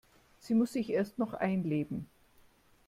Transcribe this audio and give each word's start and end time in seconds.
Sie 0.39 0.55
muss 0.55 0.73
sich 0.73 0.89
erst 0.89 1.19
noch 1.19 1.35
einleben. 1.35 2.07